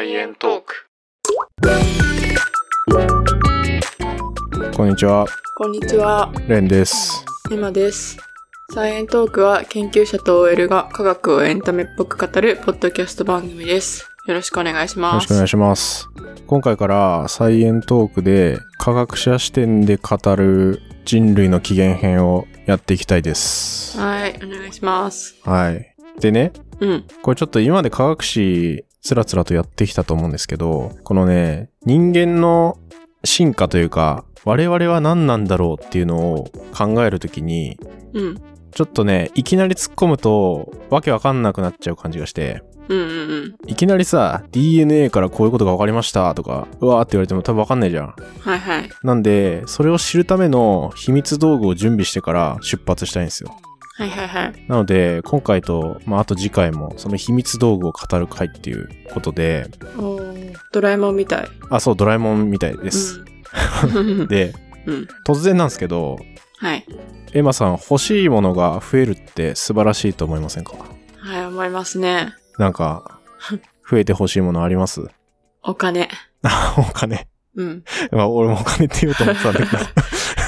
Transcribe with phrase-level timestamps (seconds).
[0.00, 0.86] サイエントーク。
[4.74, 5.26] こんにちは、
[5.58, 7.22] こんにちは、レンです。
[7.52, 8.16] エマです。
[8.72, 14.08] サイエントークは研究者と OL が科学をエンタメっぽく語るポッドキャスト番組です。
[14.26, 15.14] よろしくお願いしよます。
[15.16, 16.08] ろしくお願いします。
[16.46, 24.00] 今回からサイエントークで科学者視点で語る人類の起源編をやっていきたいです。
[24.00, 25.36] はい、お願いします。
[25.44, 25.94] はい。
[26.20, 32.78] でね、うん、これちょっと今まで科学史つらつらとやってきたと思うんですけど、このね、人間の
[33.24, 37.78] 進化というか、我々は何なんだろうっていうのを考えるときに、
[38.14, 43.70] うん、ちょっとね、いきなり突っ込むと、わけわかんなくなっちゃう感じがして、うん、うん、うん。
[43.70, 48.14] いきなりさ、DNA からこういうことが分かりましたとか、うわーって言われても多分分かんないじゃん。
[48.40, 48.90] はいはい。
[49.02, 53.54] なんで、それを知るための秘密道具を準備してから出発したいんですよ。
[54.00, 54.64] はいはいはい。
[54.66, 59.68] なので、今回と、まあ、あと次回も、その秘密道具を語る回っていうことで、
[60.72, 61.48] ドラえもんみたい。
[61.68, 63.22] あ、そう、ドラえもんみたいです。
[63.94, 64.26] うん。
[64.26, 64.54] で、
[64.86, 65.08] うん。
[65.26, 66.16] 突然なんですけど、
[66.56, 66.86] はい。
[67.34, 70.72] エマさん、欲しいものが増えるって素晴らしいと思いませんか？
[71.18, 72.32] はい、思いますね。
[72.58, 73.20] なんか、
[73.90, 75.02] 増えて欲しいものあります？
[75.62, 76.08] お金。
[76.42, 77.28] あ、 お金。
[77.54, 77.84] うん。
[78.12, 79.82] まあ、俺もお金って言おうと思ってたんだけど。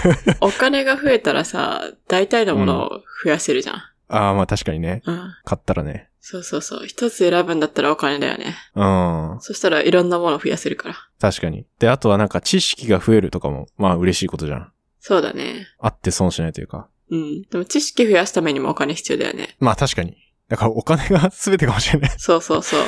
[0.41, 3.77] お金が増えたらさ、大体のものを増やせるじゃん。
[4.08, 5.03] ああ、まあ確かにね。
[5.06, 5.34] うん。
[5.45, 6.08] 買ったらね。
[6.20, 6.86] そうそうそう。
[6.86, 8.55] 一つ選ぶんだったらお金だよね。
[8.75, 9.39] うん。
[9.41, 10.95] そしたらいろんなものを増やせるから。
[11.20, 11.67] 確かに。
[11.78, 14.73] で、あとはなんか知識が増えるとかも、まあ嬉しいことじゃん。
[15.00, 15.67] そうだね。
[15.80, 16.89] あって損しないというか。
[17.11, 17.42] うん。
[17.42, 19.56] でも知識増やすためにもお金必要だよね。
[19.58, 20.17] まあ確かに。
[20.48, 22.11] だからお金が全てかもしれない。
[22.19, 22.80] そうそうそう。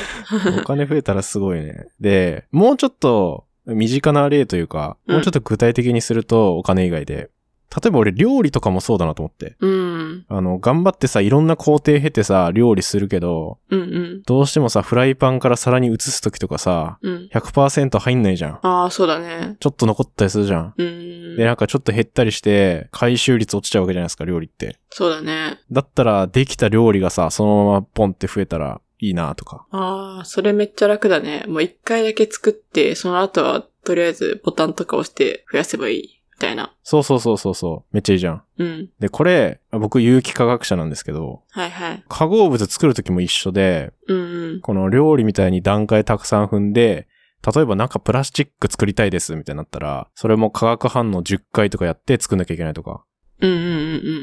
[0.61, 1.87] お金増えたらすごいね。
[1.99, 7.29] で、もうちょっと身近な例というか、うんもうちょっと具体的にするとお金以外で。
[7.75, 9.57] 例えば俺料理とかもそうだなと思って。
[9.59, 10.25] うん。
[10.29, 14.23] あの、頑張ってさ、いろんな工程経てさ、料理するけど、うんうん。
[14.25, 17.29] どうしてもさ、フライパンから皿に移すときとかさ、うん。
[17.33, 18.59] 100%入んないじゃん。
[18.61, 19.57] ああ、そうだね。
[19.59, 20.73] ちょっと残ったりするじゃん。
[20.77, 21.35] うん。
[21.35, 24.77] で、なんかちょっと減ったりして、回収率落ちちゃうわけじゃないですか、料理って。
[24.89, 25.59] そうだね。
[25.69, 29.65] だったら、できた料理がさ、そのままポンって増えたらいいなとか。
[29.71, 31.43] ああ、それめっちゃ楽だね。
[31.47, 36.21] もう一回だけ作って、その後はとりあえずボタンとか押して増やせばいい。
[36.35, 36.75] みたいな。
[36.83, 37.93] そうそうそうそうそう。
[37.93, 38.43] めっちゃいいじゃん。
[38.57, 38.89] うん。
[38.99, 42.03] で、これ、僕有機化学者なんですけど、はいはい。
[42.09, 44.61] 化合物作るときも一緒で、うんうん。
[44.61, 47.07] この料理みたいに段階たくさん踏んで、
[47.53, 53.05] 例えばなんかプラスチック作りたいですみたいになったら、それも化学反応10回とかやって作んなきゃいけないとか。
[53.41, 53.61] うんうんう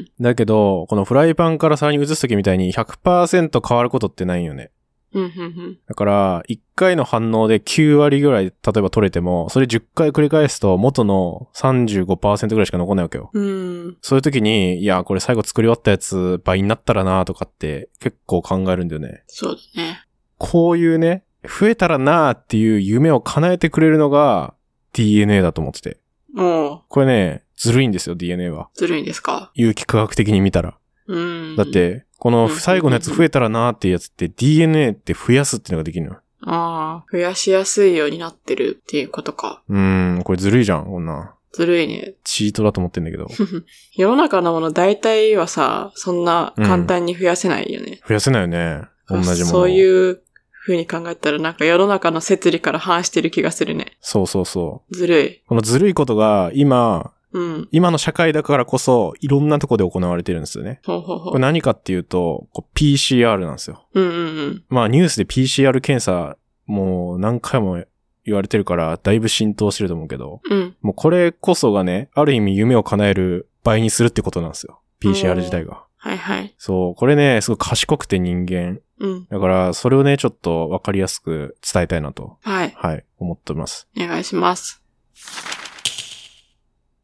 [0.00, 4.70] んだけど、このフライパンから皿に移すときみたいに100%変わることってないよね。
[5.12, 5.24] うん。
[5.24, 13.30] うんうんだから、1回の反応で9割ぐらい、例えば取れても、それ10回繰り返すと元の35%ぐらいしか残んないわけよ。
[13.32, 13.44] うん。
[13.44, 13.96] うん。
[14.00, 19.22] そういう時に、いや、これ最後作り終わったやつ倍になったらなとかって結構考えるんだよね。
[19.26, 20.00] そうだね。
[20.38, 24.54] こういうね、増えたらなっていう夢を叶えてくれるのが
[24.92, 25.98] DNA だと思ってて。
[26.34, 28.68] これね、ずるいんですよ、DNA は。
[28.74, 29.50] ずるいんですか？
[29.54, 30.76] 有機科学的に見たら。
[31.06, 31.56] うん。
[31.56, 36.20] だっ、て、この最後のやつ増えたらなっていうやつって DNA って増やすっていうのができるのよ。
[36.44, 39.62] ああ、増やしやすいようになってるっていうことか。
[39.68, 41.34] うーん、これずるいじゃん、こんな。
[41.52, 42.14] ずるいね。
[42.24, 43.26] チートだと思ってんだけど。
[43.94, 48.00] 世の中のもの大体はさ、そんな簡単に増やせないよね。
[48.08, 48.82] 増やせないよね。
[49.08, 49.36] 同じものを。
[49.46, 50.22] そういう
[50.64, 53.96] 風に考えたらなんか世の中の摂理から反してる気がするね。
[54.00, 54.96] そうそうそう。
[54.96, 55.42] ずるい。
[55.46, 57.68] このずるいことが今、うん。
[57.72, 60.80] 今の社会だからこそ、いろんなとこで行われてるんですよね。
[60.84, 61.40] ほうほうほうこれ。
[61.40, 63.86] 何かっていうと、PCR なんですよ。
[63.94, 64.64] うんうんうん。
[64.68, 67.84] まあニュースで PCR 検査、もう何回も
[68.24, 70.76] 言われてるから、だいぶ浸透してると思うけど、うん。
[70.82, 74.80] もうこれこそがね、ある意味夢を叶える倍にするってことなんですよ。
[75.00, 75.84] PCR 自体が。
[75.96, 76.54] はいはい。
[76.58, 78.80] そう、これね、すごい賢くて人間。
[78.98, 79.26] うん。
[79.30, 82.72] だから、それをね、ちょっとわかりやすく伝えたいなと、はい。
[82.76, 83.88] はい、思ってます。
[83.96, 84.82] お願いします。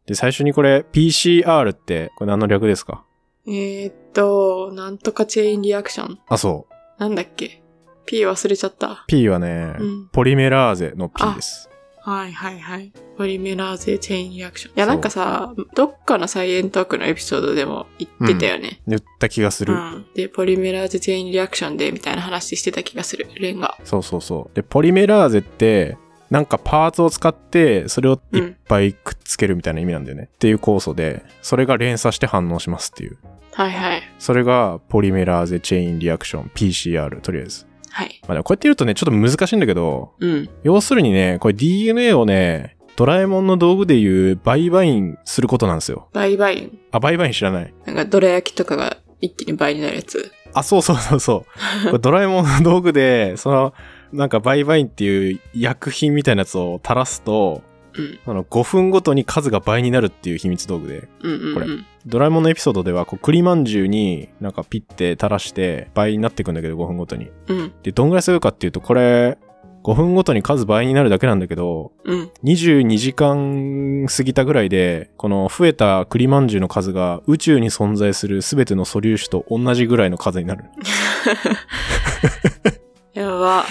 [0.08, 3.04] で、最初にこれ、PCR って、これ何の略ですか？
[3.46, 6.18] えー、っと、なんとかチェインリアクション。
[6.28, 7.00] あ、そう。
[7.00, 7.62] なんだっけ
[8.06, 9.04] ?P 忘れちゃった。
[9.06, 11.68] P はね、うんポリメラーゼの P です。
[12.00, 12.90] はいはいはい。
[13.18, 14.72] ポリメラーゼチェインリアクション。
[14.76, 18.80] いやなんかさ、どっかのサイエントークのエピソードでも言ってたよね。
[18.88, 19.74] 言った気がする。
[19.74, 20.06] うん。
[20.14, 23.28] で、ポリメラーゼチェインリアクションでみたいな話してた気がする。
[23.36, 23.76] レンが。
[23.84, 24.56] そうそうそう。
[24.56, 25.98] で、ポリメラーゼって、
[26.30, 30.28] なんかパーツを使って、それをいっぱいくっつけるみたいな意味なんだよね。
[30.32, 33.16] っていう酵素で、それが連鎖して反応しますっていう。
[33.54, 34.02] はいはい。
[34.18, 37.66] それがポリメラーゼチェインリアクション、PCR、とりあえず。
[37.90, 38.20] はい。
[38.22, 40.48] まあでもこうやって言うとね、ちょっと難しいんだけど、うん。
[40.62, 46.08] 要するにね、これ DNA をね、ドラえもんの道具で言う売買員することなんですよ。
[46.12, 46.52] 倍々。
[46.90, 50.32] あ、売買員知らないなんか、どら焼きとかが一気に倍になるやつ。
[50.52, 51.46] あ、そうそうそうそ
[51.92, 51.98] う。
[51.98, 53.72] ドラえもんの道具で、その、
[54.12, 57.62] なんかバイバインっていう薬品みたいなやつを垂らすと、
[57.94, 58.18] うん。
[58.26, 61.54] あの5分ごとに数が倍になるっていう秘密道具で、うんうんうん。
[61.54, 61.66] これ
[62.06, 67.30] ドラえもんのエピソードではこう栗まんじゅうになんかピッて垂らして倍になっていくんだけど5分ごとに。
[67.48, 67.72] うん。
[67.82, 69.38] で、どんぐらいするかっていうと、これ
[69.82, 72.30] 5分ごとに数倍になるだけなんだけど、うん。
[72.44, 80.64] 22時間過ぎたぐらいで、この増えた栗まんじゅうの数が宇宙に存在する全ての素粒子と同じぐらいの数になる。
[83.18, 83.64] やば。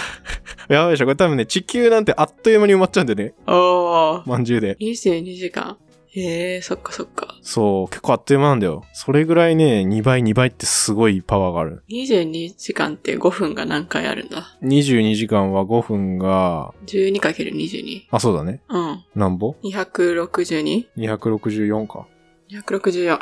[0.67, 3.33] やばいでしょこれ多分ね、地球なんてあっという間に埋まっちゃうんだよね。
[3.47, 4.29] おー。
[4.29, 4.75] まんじゅうで。
[4.75, 5.77] 22時間。
[6.09, 7.35] へえ、そっかそっか。
[7.41, 8.83] そう、結構あっという間なんだよ。
[8.91, 11.83] それぐらいね、2倍2倍ってすごいパワーがある。
[11.89, 18.07] 22時間って5分が何回あるんだ？22時間は5分が、?12×22。
[18.11, 18.61] あ、そうだね。
[18.67, 19.05] うん。
[19.15, 22.07] なんぼ？262?264 ?264 か。
[22.49, 22.53] あ、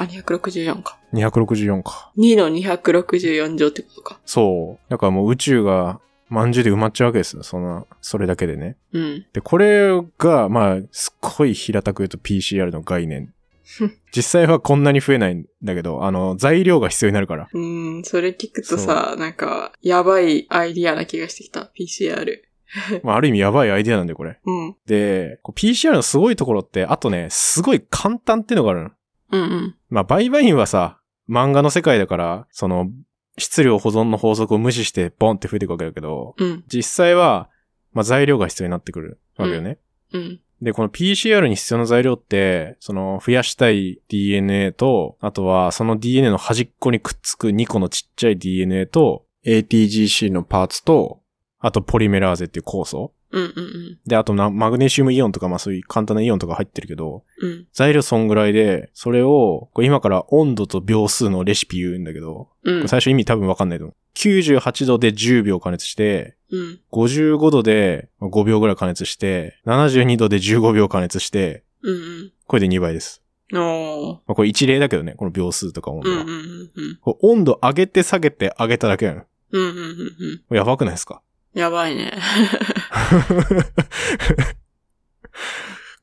[0.05, 0.97] 264か。
[1.13, 2.11] 264か。
[2.17, 4.19] 2の264乗ってことか。
[4.25, 4.89] そう。
[4.89, 5.99] だからもう宇宙が、
[6.29, 7.43] まんじゅうで埋まっちゃうわけですよ。
[7.43, 8.77] そんな、それだけでね。
[8.93, 9.25] うん。
[9.33, 13.33] で、これが、まあ、すっごい平たく言うと PCR の概念。
[14.15, 17.49] 実際はこんなに増えないんだけど、あの、材料が必要になるから。
[17.51, 21.71] うーん、それ聞くとさ、なんか、やばいアイディアな気がしてきた。
[21.77, 22.25] PCR。
[23.03, 24.39] まあ、ある意味やばいアイデアなんで、これ。
[24.43, 24.75] うん。
[24.85, 28.91] で、PCR のすごいところって、あとね、すごい簡単っていうのがあるの。
[29.31, 29.75] うんうん。
[29.89, 30.99] まあ、バイバインはさ、
[31.29, 32.89] 漫画の世界だから、その、
[33.37, 36.63] 質量保存の法則を無視してボンって増えていくわけだけど、うん。
[36.71, 37.49] 実際は、
[37.93, 39.77] まあ、材料が必要になってくるわけよね。
[40.13, 40.39] うん。
[40.61, 51.21] で、この PCR に必要な材料って、その増やしたい DNA と、あとはその DNA の端っこにくっつく2個のちっちゃい DNA と、ATGC のパーツと、
[51.59, 53.13] あとポリメラーゼっていう酵素。
[53.39, 57.49] うんうんで、あとなマグネシウムイオンとか、まあそういう簡単なイオンとか入ってるけど、うん。
[57.49, 57.67] うん。
[57.73, 62.87] 材料そんぐらいで、それを、これ今から温度と秒数のレシピ言うんだけど、うん。
[62.87, 63.95] 最初意味多分わかんないと思う。
[64.17, 66.79] 98度で10秒加熱して、うん。
[66.91, 73.21] 55度で5秒ぐらい加熱して、72度で15秒加熱して、うんこれで2倍です。
[73.51, 76.21] まあ、これ一例だけどね、この秒数とか温度は。
[76.21, 76.97] うんうんうんうん。
[77.01, 79.21] これ温度上げて下げて上げただけなの。
[79.51, 80.57] うんうんうんうん。
[80.57, 81.21] やばくないですか？
[81.55, 82.11] やばいね。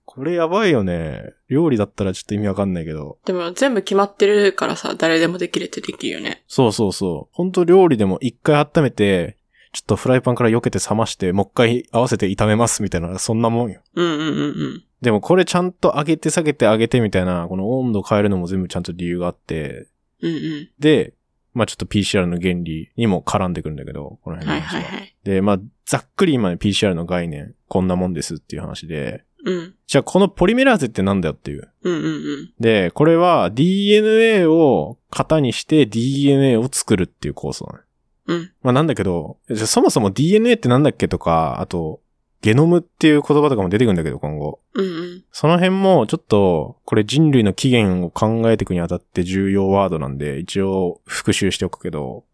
[0.05, 1.33] これやばいよね。
[1.49, 3.19] 料理だったらちょっと意味わかんないけど。
[3.25, 6.43] でも全部決まってるからさ、誰でもできるってできるよね。
[6.49, 7.35] そうそうそう。
[7.35, 9.37] ほんと料理でも一回温めて、
[9.73, 13.81] ちょっとフライパンから避けて冷まして、もう一回合わせて炒めますみたいな、そんなもんよ。
[13.95, 14.85] うんうんうんうん。
[15.01, 19.87] でもこれちゃんと上げて下げて上げてみたいな、この温度変えるのも全部ちゃんと理由があって、
[20.21, 20.69] うんうん。
[20.79, 21.15] で、
[21.55, 24.83] まあちょっと PCR の原理にも絡んでくるんだけど、この辺はいの話は。
[24.83, 25.17] はいはい。
[25.25, 29.75] で、まあ、ざっくり今ね PCR の概念、こんなもんですっていう話で、うん。
[29.87, 31.69] じゃあこのポリメラーゼってなんだよっていう。
[31.83, 32.53] うんうんうん。
[32.61, 37.79] で、これは DNA を型にして DNA を作るっていう構想なの。
[38.27, 38.53] うん。
[38.63, 42.01] まあなんだけど、じゃあそもそも DNA ってなんだっけとか、あと、
[42.43, 44.61] ゲノムっていう言葉とかも出てくるんだけど、今後。
[44.75, 45.25] うんうん。
[45.31, 52.25] その辺もちょっと、これ人類の起源を考えていくにあたって重要ワードなんで、一応復習しておくけど、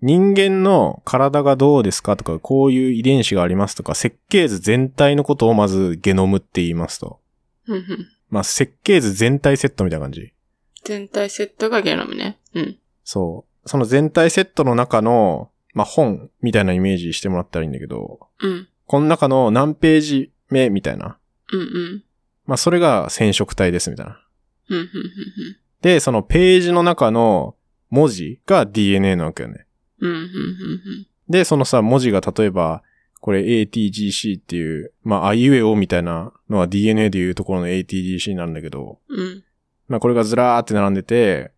[0.00, 7.20] 人間の体がどうですかとか、こういう遺伝子がありますとか、設計図全体のことをまずゲノムって言いますと。
[7.66, 8.08] うんうん。
[8.30, 10.32] まあ、設計図全体セットみたいな感じ。
[10.84, 12.38] 全体セットがゲノムね。
[12.54, 12.78] うん。
[13.02, 13.68] そう。
[13.68, 18.68] その全体セットの中の、まあ、本みたいなイメージしてもらったらいいんだけど、うん。
[18.84, 21.18] この中の何ページ目みたいな。
[21.52, 22.04] うんうん。
[22.46, 24.20] まあ、それが染色体ですみたいな。
[24.70, 24.88] うんうんうん
[25.80, 27.54] で、そのページの中の
[27.90, 29.66] 文字が DNA なわけよね。
[30.00, 30.10] うん。
[30.10, 32.82] うんうんうんで、そのさ、文字が例えば、
[33.20, 39.20] これ ATGC っていう、まあ、あいうえおみたいなのは DNA でいうところの ATGC になるんだけど、うん。
[39.20, 39.44] うん。
[39.86, 41.52] まあ、これがずらーって並んでて、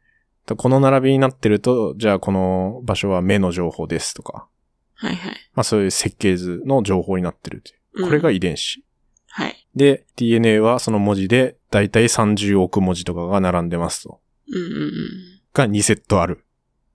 [0.56, 4.46] この並びになってると、じゃあこの場所は目の情報ですとか、
[4.94, 5.32] はいはい。
[5.54, 7.76] まあそういう設計図の情報になってるっていう。
[7.76, 8.84] うんこれが遺伝子。
[9.26, 9.66] はい。
[9.74, 14.20] で、DNA はその文字で、だいたい30億文字とかが並んでますと。
[14.48, 14.92] うんうんうん。
[15.52, 16.44] が2セットある。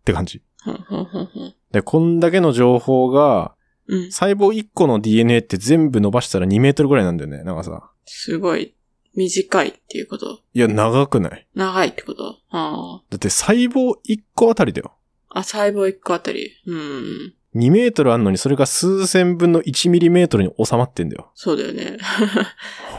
[0.01, 0.41] って感じ。
[0.63, 1.53] ほんほんほんほん。
[1.71, 3.55] で、こんだけの情報が、
[3.87, 4.11] うん。
[4.11, 7.43] 細胞1個の DNA って全部伸ばしたら2メートルぐらいなんだよね。
[7.43, 7.91] なんかさ。
[8.05, 8.74] すごい
[9.15, 10.39] 短いっていうこと？
[10.53, 12.37] いや、長くない長いってこと？
[12.49, 14.93] あだって細胞1個あたりだよ。
[15.29, 15.39] あ。
[15.39, 16.51] あ、細胞1個あたり。
[16.65, 17.33] うん。
[17.55, 21.31] 2メートルあんのにそれが数千分の1ミリメートルに収まってんだよ。
[21.35, 21.97] そうだよね。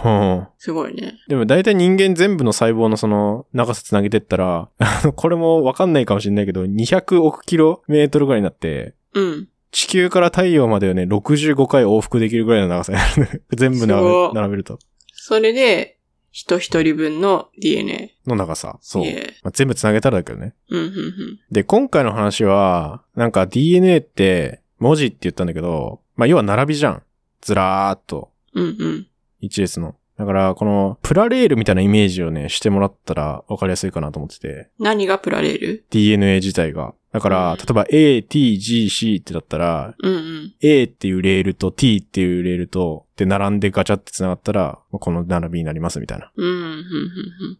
[0.03, 0.47] うん。
[0.57, 1.15] すごいね。
[1.29, 9.49] でも大体人間全部の細胞のその長さつなげてったら、あの、これもわかんないかもしれないけど、200億キロメートルぐらいになって、うん。
[9.73, 13.45] 地球から太陽までをね、65回往復できるぐらいの長さになる。
[13.55, 14.79] 全部並べると。
[15.13, 15.96] それで、
[16.37, 18.15] 人一人分の DNA。
[18.27, 18.79] の長さ。
[18.83, 19.05] そう。
[19.05, 20.53] いえまあ、全部つなげたらだけどね。
[20.69, 21.41] うん、うん、うん。
[21.51, 27.03] で、今回の話は、なんか DNA って、文字って言ったんだけど、まあ要は並びじゃん。
[27.41, 28.33] ずらーっと。
[28.53, 29.07] うんうん。
[29.41, 29.97] 一列の。
[30.19, 34.71] だから、この、プラレールみたいなイメージをね、してもらったら分かりやすいかなと思ってて。
[34.79, 36.95] 何がプラレール？DNA 自体が。
[37.13, 40.55] だから、うん例えば A, T, G, C ってだったら、うんうん。
[40.61, 46.31] A っていうレールと T っていうレールと、で、並んでガチャって繋がったら、この並びになりますみたいな。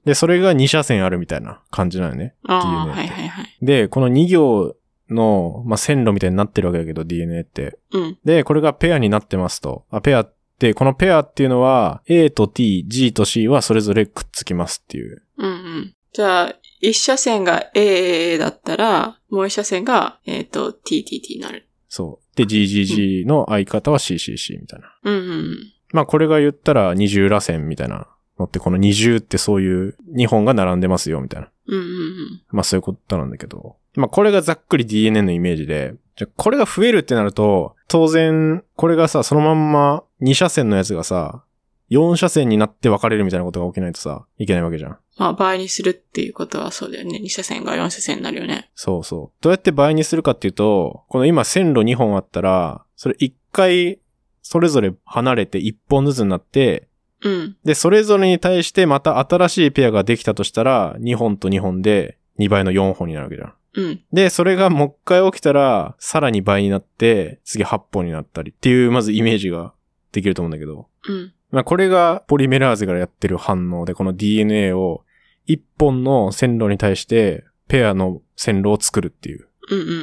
[0.05, 2.35] で、それが2車線あるみたいな感じなのね。
[2.45, 3.47] ああ、DNA ってはいはいはい。
[3.63, 4.77] で、この2行
[5.11, 7.79] の、まあ、線路みたいになってるわけだけど、DNA って。
[7.93, 8.19] うん。
[8.25, 9.85] で、これがペアになってますと。
[9.91, 15.23] あ、ペアって、このペアっていうのは、A と T、G と C はそれぞれくっつきますっていう。
[15.37, 15.95] うんうん。
[16.13, 21.69] じゃあ、一車線が A だったら、もう一車線が、えっ、と、TTT になる。
[21.89, 22.37] そう。
[22.37, 24.97] で、GGG の相方は CCC みたいな。
[25.05, 28.09] うんうんまあ、これが言ったら二重螺旋みたいな
[28.39, 31.49] のって、この二重ってそういう2本が並んでますよ、みたいな。
[31.67, 31.79] うん。
[31.79, 33.77] うんうんまあ、そういうことなんだけど。
[33.95, 41.45] まあ、これがざっくり DNA のイメージで、じゃあこれが増えるってなると、当然、これがさ、そのまんま2車線のやつがさ、
[41.91, 44.99] 4車線になって分かれるみたいなことが起きないとさ、いけないわけじゃん。
[45.19, 47.19] まあ、倍にするっていうことはそうだよね。
[47.19, 48.71] 二車線が四車線になるよね。
[48.75, 49.43] そうそう。
[49.43, 54.01] どうやって倍にするかっていうと、この今線路2本あったら、それ1回、
[54.43, 56.89] それぞれ離れて1本ずつになって、
[57.23, 57.57] うん。
[57.65, 63.55] で、それぞれに対してまた新しいペアができたとしたら、2本と2本で2倍の4本になるわけじゃん。
[63.75, 64.01] うん。
[64.13, 69.73] で、それがもう一回起きたら、さらに倍になって、次8本になったりっていう、まずイメージが
[70.17, 70.89] できると思うんだけど。
[71.09, 71.33] うん。
[71.51, 75.05] まあ、これがポリメラーゼがやってる反応で、この DNA を
[75.47, 80.01] 1本の線路に対して、ペアの線路を作るっていう、うんうんうんうん。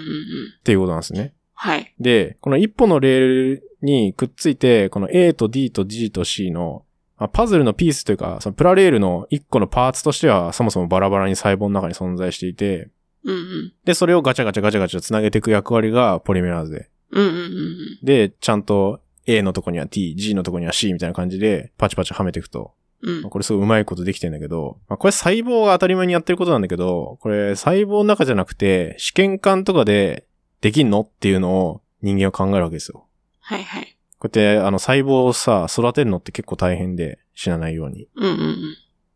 [0.60, 1.34] っていうことなんですね。
[1.54, 1.94] はい。
[2.00, 6.86] で、この1本のレールにくっついて、この A と D と G と C の、
[7.18, 12.90] まあパズルのピースというか、そのプラレールの1個のパーツとしては、そもそもバラバラに細胞の中に存在していて、
[13.24, 13.74] うんうん。
[13.86, 16.90] で、それをガチャガチャガチャガチャ繋げていく役割がポリメラーゼ。
[17.12, 22.74] うんうんうんで、ちゃんと A のとこには T、G のとこには C みたいな感じで、パチパチはめていくと。
[23.02, 23.22] うん。
[23.22, 30.26] まあこれすごいうまいことできてんだけど、まあ、これ細胞が当たり前にやってることなんだけど、これ細胞の中じゃなくて、試験管とかで
[30.62, 33.06] できんのっていうのを人間は考えるわけですよ。
[33.40, 33.98] はいはい。
[34.20, 38.08] こうやって、あの、細胞をさ、育てるのって結構大変で、死なないように。
[38.16, 38.58] うんうん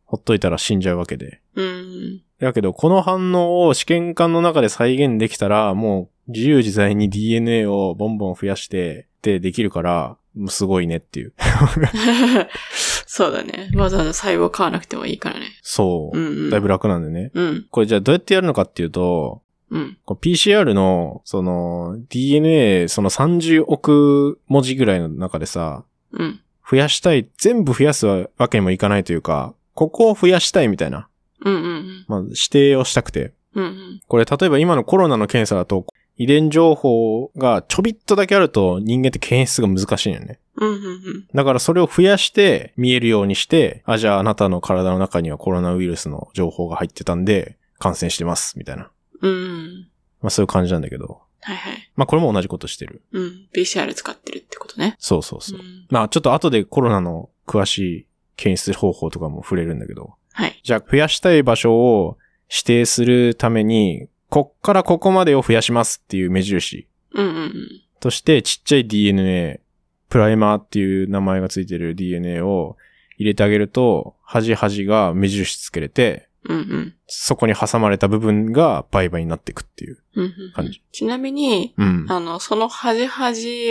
[0.07, 1.41] ほっといたら死んじゃうわけで。
[1.55, 1.65] うん。
[1.65, 2.21] うん。
[2.39, 10.17] だけど、この反応を試験管の中で再現できたら、もう自由自在に DNA をボンボン増やして、でできるから、
[10.47, 11.33] すごいねっていう。
[13.05, 13.71] そうだね。
[13.75, 15.47] わざわざ細胞買わなくてもいいからね。
[15.61, 16.21] そうう。
[16.21, 16.49] んうん。
[16.49, 17.31] だいぶ楽なんでね。
[17.33, 17.65] うん。
[17.71, 19.97] これじゃあどうやってやるのかっていうと、うん。
[20.07, 26.39] PCR の、その、DNA、その30億文字ぐらいの中でさ、うん。
[26.69, 31.07] 増やしたい、全部増やすわけにもいかないというか、ここを増やしたいみたいな、
[31.43, 33.33] うんうんまあ、指定をしたくて。
[33.55, 33.63] うん。
[33.63, 33.99] うんうん。
[34.07, 35.85] これ例えば今のコロナの検査だと、
[36.17, 40.39] 遺伝情報がちょびっとだけあると人間って検出が難しいんよね。
[40.55, 41.27] うんうんうん。
[41.33, 48.89] だからそれを増やして見えるようにして、あ、じゃああなたの体の中にはコロナウイルスの情報が入ってたんで、感染してます、みたいな。
[49.21, 49.87] うんうん。
[50.21, 51.21] まあそういう感じなんだけど。
[51.41, 51.91] はいはい。
[51.95, 53.03] まあこれも同じことしてる。
[53.11, 53.47] うん。
[53.53, 54.95] PCR 使ってるってことね。
[54.99, 55.59] そうそうそう。
[55.59, 60.15] んまあちょっと後でコロナの詳しい検出方法とかも触れるんだけど。
[60.33, 60.59] はい。
[60.63, 62.17] じゃあ増やしたい場所を
[62.49, 67.51] 指定するために、こっからここまでを増やしますっていう目印うんうんうん。
[67.99, 69.61] としてちっちゃい DNA、
[70.09, 72.77] プライマーっていう名前がついてる DNA を
[73.17, 76.95] 入れてあげると、端々が目印つけれて、うんうん。
[77.07, 80.81] そこに挟まれた部分が倍々になっていくっていううんうん感じ。
[80.91, 82.05] ちなみに、うん。
[82.09, 83.07] あの、その端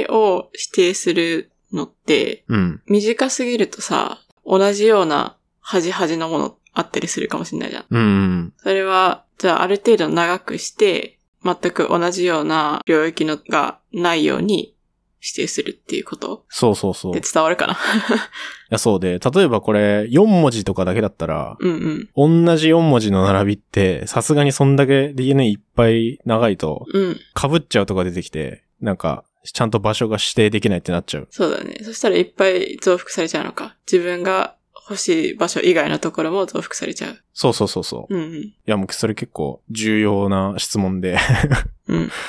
[0.09, 2.83] 々を指定するのって、うん。
[2.87, 7.85] 短すぎるとさ、同じような端々のものあったりするかもしれないじゃん。
[7.89, 8.53] うん。
[8.59, 14.75] それは、じゃあある程度長くして、全く同じような領域のがないように
[15.21, 16.45] 指定するっていうこと？
[16.49, 17.13] そうそうそう。
[17.13, 17.77] でい伝わるかな？
[18.71, 22.45] や、そうで、例えばこれ4文字とかだけだったら、うんうん。
[22.47, 27.15] 同じ4文字の並びって、さすがにそんだけ DNA いっぱい長いと、うん。
[27.15, 31.29] 被っちゃうとか出てきて、なんか、ちゃんと場所が指定できないってなっちゃう。
[31.31, 31.79] そうだね。
[31.85, 33.77] そしたらいっぱい増幅されちゃうのか。
[33.91, 34.56] 自分が
[34.89, 37.19] 欲しい場所以外のところも増幅されちゃう。
[37.33, 38.15] そうそうそうそう。
[38.15, 38.55] いうんうん。
[38.67, 41.19] や、もうそれ結構重要な質問で。
[41.89, 42.11] うん。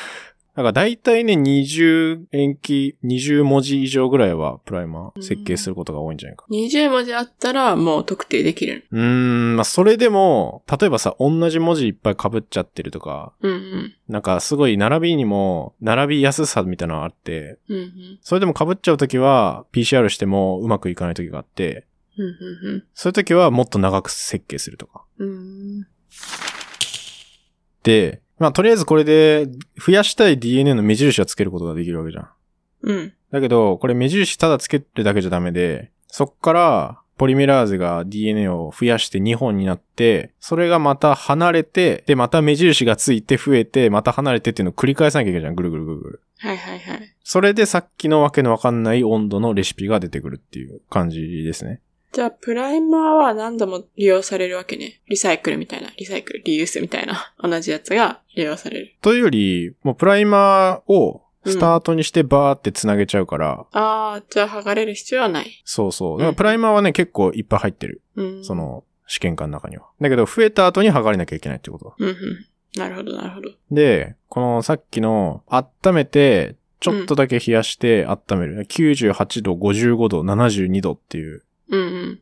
[0.58, 6.48] なんか大体ね、20延期、20文字以上ぐらいはプライマー設計することが多いんじゃないか。
[6.50, 8.88] 20文字あったらもう特定できる。
[8.92, 13.94] うーん、まあそれでも、例えばさ、同じ文字いっぱい被っちゃってるとか、うんうん。
[14.08, 18.20] なんかすごい並びにも、並びやすさみたいなのがあって、うんうん。
[18.22, 21.84] それでも被っちゃうときは、PCR してもうまくいかないときがあって、うんうん
[22.94, 25.06] そういうときはもっと長く設計するとか。
[27.84, 29.48] で、まあ、とりあえずこれで、
[29.84, 32.30] 増やしたい DNA の目印はつけることができるわけじゃん。
[32.84, 33.14] うん。
[33.32, 45.56] だけど、これ目印ただつけるだけじゃダメで、そっから、ポリメラーゼが DNA を増やして2本になって、それがまた離れて、で、また目印がついて増えて、また離れてっていうのを繰り返さなきゃいけないじゃん。
[45.56, 46.22] ぐるぐるぐるぐる。
[46.38, 47.16] はいはいはい。
[47.24, 51.82] それでさっきのわけのわかんない温度のレシピが出てくるっていう感じですね。
[52.12, 55.02] じゃあ、プライマーは何度も利用されるわけね。
[55.08, 55.90] リサイクルみたいな。
[55.98, 57.34] リサイクル、リユースみたいな。
[57.42, 58.96] 同じやつが利用される。
[59.02, 65.62] というより、もうプライマーをスタートにしてバーって繋げちゃうから、ああ、じゃあ剥がれる必要はない。
[65.66, 66.20] そうそう。
[66.20, 68.02] だからプライマーはね、結構いっぱい入ってる。
[68.16, 68.44] うん。
[68.44, 68.56] そ。
[68.56, 69.88] の試験管の中には。
[70.02, 71.96] だけど、増えた後に剥がれなきゃいけないってこと。
[71.98, 72.16] うんうん。
[72.78, 73.52] なるほどなるほど。
[73.72, 78.66] で、このさっきの温めて、ちょっとだけ冷やして温める。
[78.68, 82.20] 98度、55度、72度っていううんうん。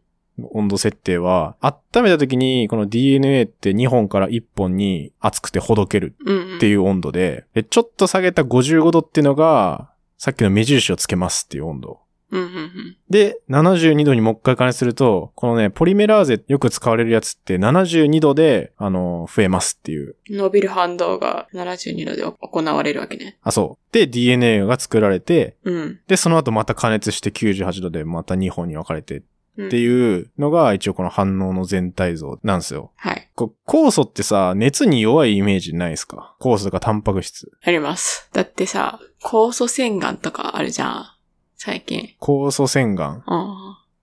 [0.51, 6.15] 温度設定は、温めた時にこの DNA って2本から1本に熱くてほどける。
[6.57, 11.99] っていう温度で、で、ちょっと下げた55度っていうのが、さっきの目印をつけますっていう温度。
[12.31, 12.97] うんうんうん。
[13.09, 20.15] で、72度にもう一回加熱すると、このね、ポリメラーゼよく使われるやつって72度で、あの、増えますっていう。
[20.29, 23.37] 伸びる反動が72度で行われるわけね。
[23.41, 23.93] あ、そう。
[23.93, 25.99] で、DNA が作られて、うん。
[26.07, 29.23] で、その後また加熱して98度でまた2本に分かれてうん
[29.57, 32.91] っていうのが一応この反応の全体像なんですよ。
[32.95, 33.29] はい。
[33.35, 36.35] こう酵素ってさ、熱に弱いイメージないですか？
[36.39, 37.51] 酵素とかタンパク質。
[37.63, 38.29] あります。
[38.33, 41.05] だってさ、酵素洗顔とかあるじゃん。
[41.55, 42.15] 最近。
[42.19, 43.23] 酵素洗顔？
[43.25, 43.55] うん。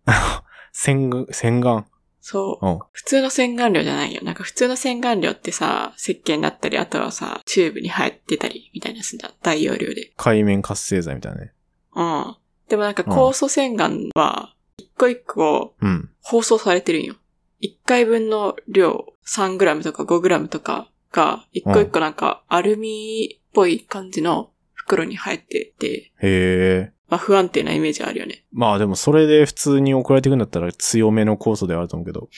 [0.72, 1.84] 洗顔、洗顔？
[2.24, 2.66] そう。
[2.66, 2.78] うん。
[2.92, 4.22] 普通の洗顔料じゃないよ。
[4.22, 9.32] なんか普通の洗顔料ってさ、石鹸だったり、あとはさ、チューブに入ってたり、みたいなすんだ。
[9.42, 10.12] 大容量で。
[10.16, 11.52] 海面活性剤みたいなね。
[11.94, 12.36] うん。
[12.68, 16.10] でもなんか酵素洗顔は、一個一個うん。
[16.20, 17.14] 包装されてるんよ。
[17.60, 26.92] 一回分の量、3g とか 5g とかが、一個一個なんかアルミっぽい感じの袋に入ってて、へえ。
[27.08, 28.44] まあ不安定なイメージあるよね。
[28.52, 32.28] まあでもそれで普通に送られてくんだったら強めの酵素ではあると思うけど。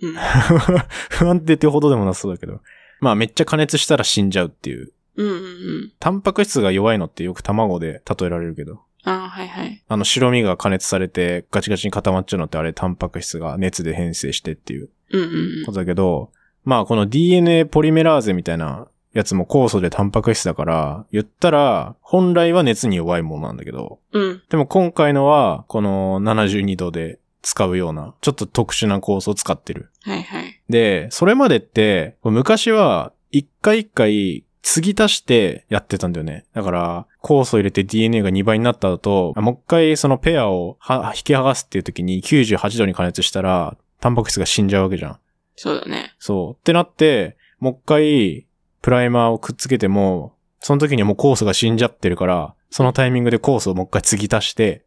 [0.00, 0.14] うん
[1.10, 2.60] 不安定ってほどでもなそうだけど。
[3.00, 4.92] まあめっちゃ加熱したら死んじゃうっていう。
[5.16, 5.92] うんうんうん。
[5.98, 8.80] タンパク質が弱いのってよく卵で例えられるけど。
[9.04, 9.82] ああ、はいはい。
[9.88, 16.30] あの白身が加熱されてガチガチに固まっちゃうのってあれタンパク質が熱で変性してっていううんうんことだけど、
[16.64, 24.22] まあこの DNA ポリメラーゼみたいなやつも酵素でタンパク質だから、言ったら本来は熱に弱いものなんだけど、うん。
[24.22, 24.42] うん。
[24.48, 29.90] でも今回のはこの72度で使うようなちょっと特殊な酵素を使ってる。
[30.02, 30.60] はいはい。
[30.68, 36.46] で、それまでって、昔は一回一回継ぎ足してやってたんだよね。
[36.54, 45.18] だから、酵素入れて DNA が2倍になった後、もう一回そのペアをは引き剥がすっていう時に98度に加熱したら、タンパク質が死んじゃうわけじゃん。
[45.56, 46.14] そうだね。
[46.18, 46.60] そう。
[46.60, 48.46] ってなって、もう一回、
[48.82, 54.84] プライマーをくっつけても、その時にはもう酵素が死んじゃってるから、そのタイミングで酵素をもう一回継ぎ足して。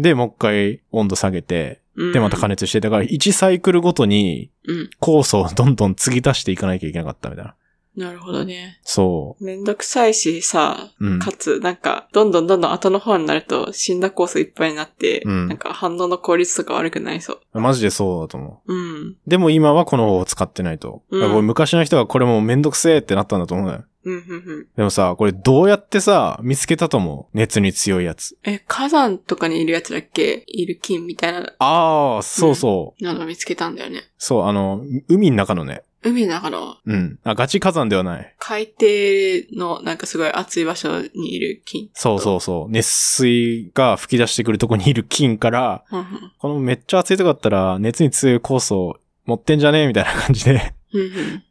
[0.00, 4.90] で、もう一回温度下げて、うんで、また加熱して、だから1サイクルごとにうん。
[5.00, 7.54] 酵素をどんどん継ぎ足していかなきゃいけなかったみたいな。
[7.96, 8.80] なるほどね。
[8.84, 11.06] そめんどくさいしさ、う。
[11.06, 11.18] うん。
[11.18, 17.60] かつ、なんか、どんどんどんどん後の方になると死んだ酵素いっぱいになって、うんなんか反応の効率とか悪くなりそう。
[17.60, 18.74] マジでそうだと思う。
[18.74, 18.76] う
[19.10, 19.16] ん。
[19.26, 21.02] でも今はこの方を使ってないと。
[21.10, 23.84] うん昔の人がこれもうめんどくせえってなったんだと思うのよ。
[24.04, 24.22] うん、うん、う
[24.62, 24.66] ん。
[24.76, 27.36] でもさ、これどうやってさ、見つけたと思う？
[27.36, 28.36] 熱に強いやつ。
[28.42, 30.44] え、火山とかにいるやつだっけ？
[30.46, 33.04] いる菌みたいなああ、そうそう。
[33.04, 34.02] のを見つけたんだよね。
[34.18, 35.82] そう、あの、海の中のね。
[36.04, 37.18] 海の中のうん。
[37.24, 38.34] あ、ガチ火山ではない。
[38.38, 41.90] 海底のなんかすごい暑い場所にいる菌。
[41.94, 42.70] そうそうそう。
[42.70, 45.98] 熱水が吹き出してくるとこにいる菌から、うん。
[45.98, 46.06] うん
[46.38, 49.82] このめっちゃ暑いとこだったら熱に強い酵素持ってんじゃね？
[49.82, 50.74] えみたいな感じで。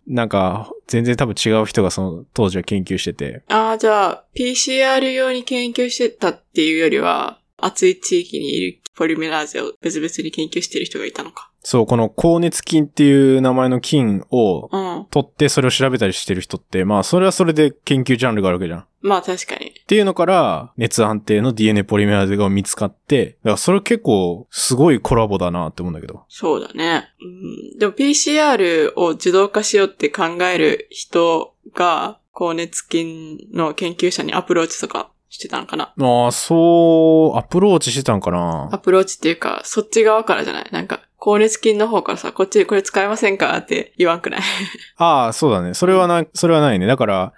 [0.05, 3.41] なんか、全然多分違う人がその当時は研究してて。
[3.47, 11.50] ああ、じゃあ、PCR 用に研究してたっていうよりは、暑い地域にいるポリメラーゼを別々に研究してる人がいたのか。
[11.63, 15.05] そう、この高熱菌っていう名前の菌をうん。
[15.11, 18.79] 取ってそれを調べたりしてる人って、まあそれはそれで研究ジャンルがあるわけじゃん。
[18.79, 19.71] っまあ確かに。
[19.87, 26.23] ていうのから、熱安定の DNA ポリメラーゼが見つかって、だからそれ結構すごいコラボだなって思うんだけど。
[26.29, 27.09] そうだね。
[27.21, 40.67] うん、でも PCR を自動化しようって考える人が、高熱菌の研究者にアプローチとかしてたのかなああ、そう、アプローチしてたんかアなプローチっていうか、そっち側からじゃない？
[40.71, 44.41] なんか、高熱菌の方からさ、こっちでこれ使えませんかって言わんくない？
[44.97, 45.75] ああ、そうだね。
[45.75, 46.87] それはな、それはないね。
[46.87, 47.33] だから、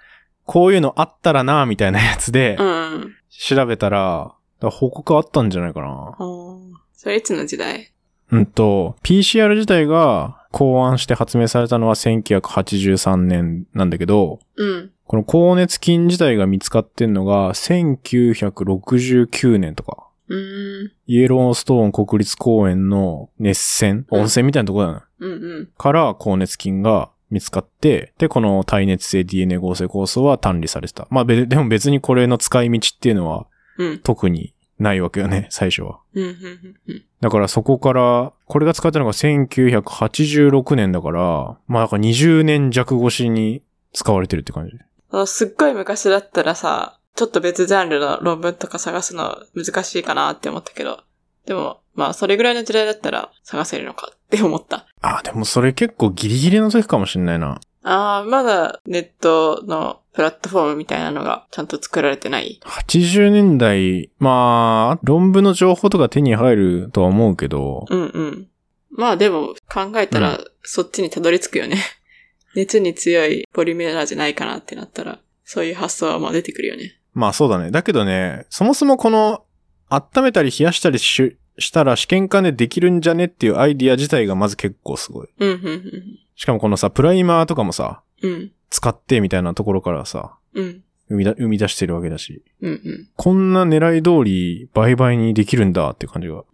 [0.46, 3.14] こういうのあったらな、みたいなやつでう、ん。
[3.30, 6.16] 調べたら、ら報告あったんじゃないかな。
[6.18, 7.92] うんそれいつの時代？
[8.32, 14.90] うんと、PCR 自体が考案して発明されたのは1983年なんだけど、うん。
[15.06, 20.03] この高熱菌自体が見つかってんのが1969年とか。
[20.28, 25.08] イエローストーン国立公園の熱泉うん温泉みたいなところだな。
[25.20, 25.68] うんうん。
[25.76, 31.06] から高熱菌が見つかって、で、この耐熱性 DNA 合成酵素は単理されてた。
[31.10, 33.98] まあ、べでも別にこれの使い道っていうのはうん。
[33.98, 36.00] 特にないわけよね、最初は。
[36.14, 36.24] うん。
[36.24, 36.76] うん。
[36.88, 37.04] うん。
[37.20, 44.76] だからそこから、これが使ったのが1986年だから、まあなんか20年弱越しに使われてるって感じ。
[45.10, 51.04] あすっごい昔だったらさ、ちょっと別ジャンルの論文とか探すの難しいかなって思ったけど、
[51.46, 54.86] でも、まあそれぐらいの時代だったら探せるのかって思った。
[55.00, 57.60] あ、でもそれ結構ギリギリの時かもしんないな。
[57.84, 62.60] ああ、まだネットのプラットフォームみたいなのがちゃんと作られてない。
[62.64, 68.48] 80年代、まあ、論文の情報とか手に入るとは思うけど、うんうん。
[68.90, 71.76] まあでも考えたらそっちにたどり着くよね。
[72.56, 76.98] 熱に強いポリメラーじゃないかなってなったら、そういう発想はまあ出てくるよね。
[77.14, 77.70] まあそうだね。
[77.70, 79.44] だけどね、そもそもこの、
[79.88, 85.28] 温めたり冷やしたりししたら試験管でできるんじゃねっていうアイディア自体がまず結構すごい。
[85.38, 88.30] うん、うん、しかもこのさ、プライマーとかもさ、うん。
[88.30, 93.08] うん、使ってみたいなところからさ、うん、生みだ生み出してるわけだし、うん、うん。
[93.14, 96.44] こんな狙い通り倍々にできるんだって感じが。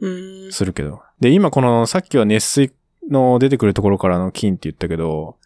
[0.51, 1.01] するけど。
[1.20, 2.73] で、今このさっきは熱水
[3.09, 5.37] の出てくるところからの菌って言ったけど、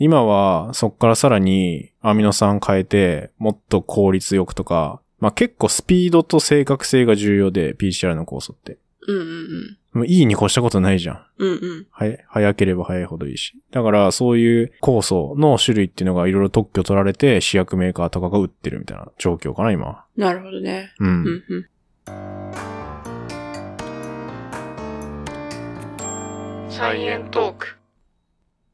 [0.00, 8.78] 今はそっからさらにアミノ酸変えてもっと効率よくとか、まあ結構スピードと正確性が重要で PCR の酵素って。
[9.06, 11.26] うん、うん、もういいに越したことないじゃん。
[11.36, 11.48] うん。
[11.48, 11.86] うん、うん。
[11.90, 13.60] はい、早ければ早いほどいいし。
[13.72, 20.06] だからそういう酵素の種類っていうのがいろいろ特許取られて試薬メーカーとかが売ってるみたいな状況かな、今は。
[20.16, 20.94] なるほどね。
[20.98, 21.08] うん。
[21.08, 21.66] うん、うん。
[26.70, 27.79] サイエントーク。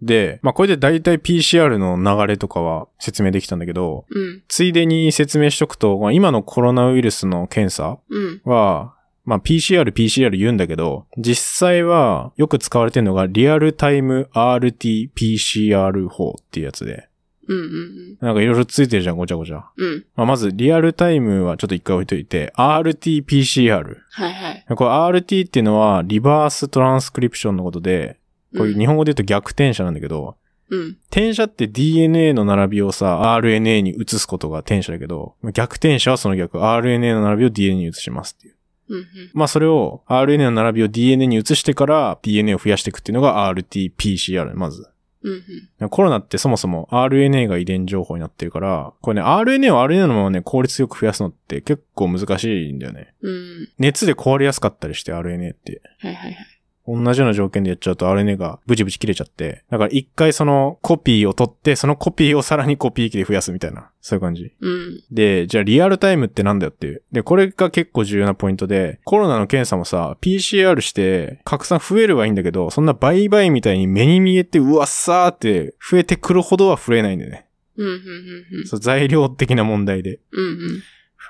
[0.06, 17.08] で、まあこれで大体 PCR の流れとかは説明できたんだけど、うん、ついでに説明しとくと、まあ今のコロナウイルスの検査うん、は、まあ PCR、PCR 言うんだけど、実際はよく使われてるのがリアルタイム RT-PCR 法っていうやつで、
[17.48, 19.68] うん、うん、なんかいろいろついてるじゃん、ごちゃごちゃ。
[19.76, 20.04] うん。
[20.16, 23.96] まあまずリアルタイムはちょっと一回置いといて、RT-PCR。
[24.10, 24.64] はいはい。
[24.76, 28.18] これ RT っていうのはリバーストランスクリプションのことで、
[28.56, 30.36] こういう日本語で言うと逆転写なんだけど、
[30.68, 38.56] うん、転写って DNA の並びをさ、RNA に移すことが転写だけど、逆転写はその逆、RNA の並びを DNA に移しますっていう。
[38.88, 39.06] うん、うん。
[39.32, 44.88] まあそれを RNA の並びを DNA に移してから DNA を増やしていくっていうのが RT-PCR、まず。
[45.22, 45.44] うん、
[45.80, 45.88] うん。
[45.88, 53.14] コロナってそもそも RNA が遺伝情報になってるから、これね、RNA を RNA のままね、効率よく増やすのって結構難しいんだよね。
[53.22, 53.68] うん。
[53.78, 55.80] 熱で壊れやすかったりして RNA って。
[56.00, 56.55] はいはいはい。
[56.86, 64.52] 同じような条件でやっちゃうと RNA がブチブチ切れちゃって、だから一回そのコピーを取って、そのコピーをさらにコピー機で増やすみたいな、そういう感じ。
[64.60, 67.02] うん、で、じゃあリアルタイムってなんだよっていう。
[67.12, 77.46] で、これが結構重要なポイントで、コロナの検査もさ、PCR して拡散増えればいいんだけど、そんな倍々みたいに目に見えて、うわっさーって増えてくるほどは増えないんだよね。
[77.76, 78.66] うん、うん、うん。
[78.66, 80.20] そう材料的な問題で。
[80.32, 80.82] うん、うん。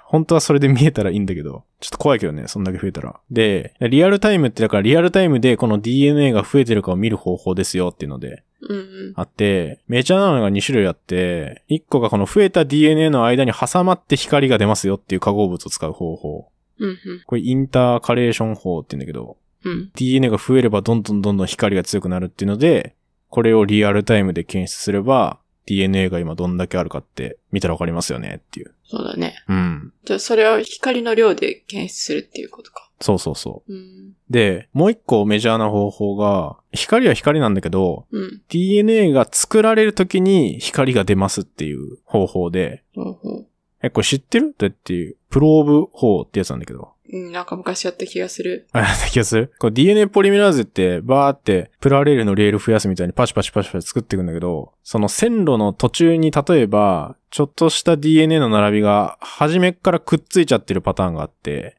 [0.09, 3.19] 本当はそれで見えたらいいんだけど、ちょっと怖いけどね、そんだけ増えたら。
[3.29, 9.13] で、リアルタイムってだからリアルタイムでこの DNA が増えてるかを見る方法ですよっていうので、うん、うん。
[9.17, 16.49] あって、メジャーなのが2種類あって、1個がこの増えた DNA の間に挟まって光が出ますよっていう化合物を使う方法。
[16.79, 16.99] うん、うん。
[17.27, 19.91] これインターカレーション法って言うんだけど、うん。
[19.97, 22.95] DNA が増えればどんどんどんどん光が強くなるっていうので、
[23.29, 28.73] これをリアルタイムで検出すれば、DNA が今どんだけあるかって見たらわかりますよねっていう。
[28.85, 29.45] そうだね。
[29.49, 29.93] うん。
[30.05, 32.91] じゃあそれを光の量で検出するっていうことか。
[33.01, 33.73] そうそうそう。
[33.73, 34.13] うん。
[34.31, 38.43] で、もう一個メジャーな方法が、光は光なんだけど、うん。
[38.49, 43.47] DNA が作られる時に光が出ますっていう方法で、ほうほう。
[43.83, 44.55] え、これ知ってる？
[44.59, 46.93] だっていう、プローブ法ってやつなんだけど。
[47.13, 48.67] うん、なんか昔やった気がする。
[48.73, 49.53] あ、やった気がする？
[49.59, 61.77] これ DNA ポリメラーゼって、バーって、プラレールのレール増やすみたいにパチパチパチパチ作っていくんだけど、その線路の途中に例えば、ちょっとした DNA の並びが、初めっからくっついちゃってるパターンがあって、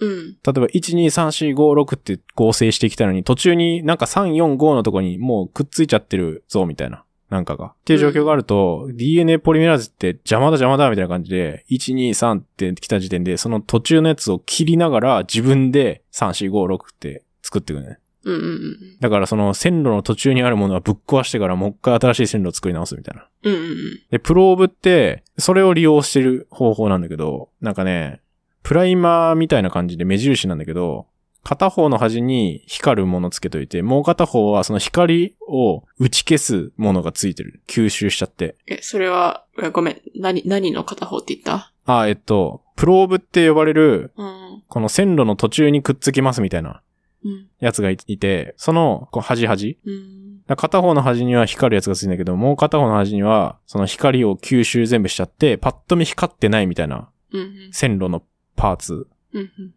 [0.00, 0.32] うん。
[0.32, 7.04] 例えば、1、2、3、4、5、6って合成してきたのに、途中になんか3、4、5のとこにもうくっついちゃってるぞ、みたいな。
[7.34, 7.66] なんかが。
[7.66, 17.98] っていう状況があると、DNA ポリメラーゼって邪魔だ邪魔だみたいな感じで、1、2、3って来た時点で、その途中のやつを切りながら自分で3、4、5、6って作っていくね。
[18.24, 18.98] うんうんうん。
[19.00, 23.28] だからその線路の途中にあるものはぶっ壊してからもう一回新しい線路を作り直すみたいな。
[23.42, 23.74] うんうんうん。
[24.10, 28.20] で、プローブって、それを利用してる方法なんだけど、なんかね、
[28.62, 31.06] プライマーみたいな感じで目印なんだけど、
[31.44, 37.62] 片方の端に光るものつけといて、もう片方はその光を打ち消すものがついてる。
[37.68, 38.56] 吸収しちゃって。
[38.66, 41.72] え、それは、えごめん、何、何の片方って言った？
[41.86, 44.62] あ、えっと、プローブって呼ばれる、うん。
[44.66, 46.80] この線路の途中にくっつきますみたいな
[47.24, 47.46] うん。
[47.60, 50.56] やつがいいて、その、こう端端うん。
[50.56, 57.68] 片方の端には光るやつがついてんだけど、もう片方の端には、その光を吸収全部しちゃって、パッと見光ってないみたいなうん。
[57.70, 58.22] 線路の
[58.56, 59.06] パーツうん。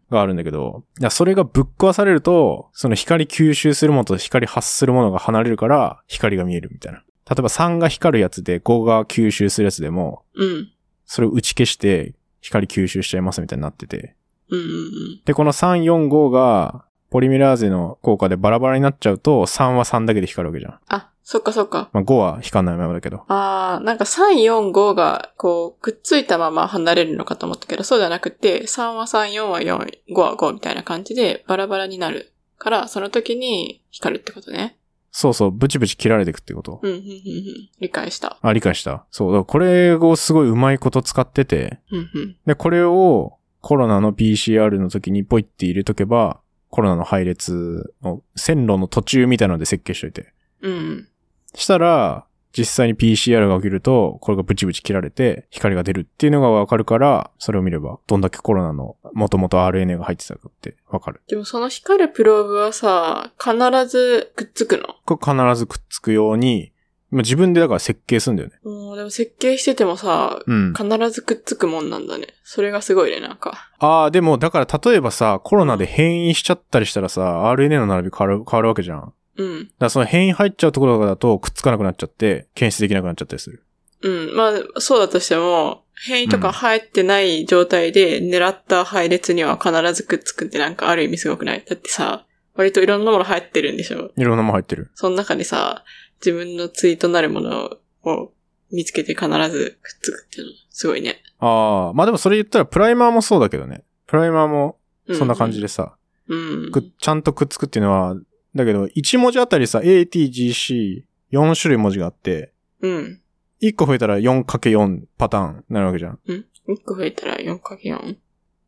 [0.10, 7.00] があるんだけど、いやそれがぶっ壊されると、その光吸収するものと光発するものが離れるから、光が見えるみたいな。
[7.00, 10.72] 例えば3が光るやつで5が吸収するやつでも、うん。
[11.06, 14.16] それを打ち消して光吸収しちゃいますみたいになってて。
[14.50, 14.60] うん。
[14.60, 15.22] うん。
[15.26, 20.80] で、この3、4、5が、ポリメラーゼの効果でバラバラになっちゃうと、3は3だけで光るわけじゃん。
[20.90, 21.90] あ、そっかそっか。
[21.92, 23.26] まあ5は光んないままだけど。
[23.28, 34.78] あー、なんか3、4、5が、こう、くっついたまま離れるのかと思ったけど、そうじゃなくて、3は3、4は4、5は5みたいな感じで、バラバラになるから、その時に光るってことね。
[35.12, 36.80] そうそう、ブチブチ切られていくってこと。
[36.82, 37.70] うん、うん、うん、うん。
[37.82, 38.40] 理解した。
[38.42, 39.06] あ、理解した。
[39.12, 42.38] そう、だからこれをすごいうまいこと使ってて、うん、うん。
[42.46, 50.32] で、これをコロナの PCR の時にポイって入れとけば、コロナの配列の線路の途中みたいなので設計しといて。
[50.62, 51.10] うん。
[51.58, 52.26] したら、
[52.58, 61.22] 実際に PCR が起きると、これがブチブチ切られて、光が出るっていうのがわかるから、それを見れば、どんだけコロナの元々 RNA が入ってたかってわかる。
[61.28, 63.56] でもその光るプローブはさ、必
[63.88, 64.96] ずくっつくの？
[65.06, 66.72] これ必ずくっつくように、
[67.12, 68.56] まあ自分でだから設計するんだよね。
[68.64, 70.74] もうでも設計しててもさ、うん。
[70.74, 72.28] 必ずくっつくもんなんだね。
[72.44, 73.70] それがすごいね、なんか。
[73.80, 79.14] ああ、でも、だから例えばさ、コロナで変異しちゃったりしたらさ、RNA の並び変わる、変わるわけじゃん。
[79.38, 79.72] だかうん。
[79.80, 83.64] らその変異入っちゃうところだと、くっつかなくなっちゃって、検出できなくなっちゃったりする。
[84.02, 84.36] うん。
[84.36, 91.66] まあ、そうだとしても、変異とか入ってない状態で狙った配列には必ずくっつくってなんかある意味すごくない？
[91.68, 94.12] だってさ、割といろんなもの入ってるんでしょ？
[94.16, 94.92] いろんなもの入ってる。
[94.94, 95.84] その中にさ、
[96.24, 98.32] 自分の対となるものを
[98.72, 101.24] 見つけて必ずくっつくっていうの、すごいね。
[101.40, 103.84] ああ、まあでもそれ言ったらプライマーもそうだけどね。
[104.06, 104.78] プライマーも
[105.14, 105.98] そんな感じでさ、
[106.28, 106.72] うん。
[106.72, 108.16] くちゃんとくっつくっていうのは、
[108.58, 113.22] だけど、1文字あたりさ、A, T, G, C、4種類文字があって、うん。
[113.62, 116.20] 1個増えたら 4×4 パターンになるわけじゃん。
[116.26, 116.46] うん。
[116.68, 118.18] 1個増えたら 4×4。